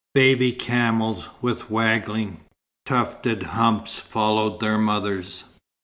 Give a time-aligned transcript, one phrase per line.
[0.15, 2.39] Baby camels with waggling,
[2.87, 5.43] tufted humps followed their mothers.